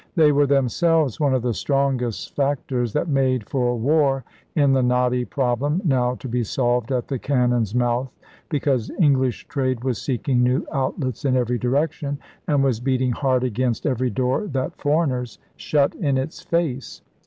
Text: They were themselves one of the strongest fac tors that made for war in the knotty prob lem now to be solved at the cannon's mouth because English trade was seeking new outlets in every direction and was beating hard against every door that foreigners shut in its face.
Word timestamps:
They 0.15 0.31
were 0.31 0.47
themselves 0.47 1.19
one 1.19 1.35
of 1.35 1.43
the 1.43 1.53
strongest 1.53 2.35
fac 2.35 2.65
tors 2.65 2.91
that 2.93 3.07
made 3.07 3.47
for 3.47 3.77
war 3.77 4.23
in 4.55 4.73
the 4.73 4.81
knotty 4.81 5.25
prob 5.25 5.61
lem 5.61 5.79
now 5.85 6.15
to 6.15 6.27
be 6.27 6.43
solved 6.43 6.91
at 6.91 7.07
the 7.07 7.19
cannon's 7.19 7.75
mouth 7.75 8.11
because 8.49 8.89
English 8.99 9.47
trade 9.47 9.83
was 9.83 10.01
seeking 10.01 10.41
new 10.41 10.65
outlets 10.73 11.23
in 11.23 11.35
every 11.37 11.59
direction 11.59 12.17
and 12.47 12.63
was 12.63 12.79
beating 12.79 13.11
hard 13.11 13.43
against 13.43 13.85
every 13.85 14.09
door 14.09 14.47
that 14.47 14.75
foreigners 14.81 15.37
shut 15.55 15.93
in 15.93 16.17
its 16.17 16.41
face. 16.41 17.03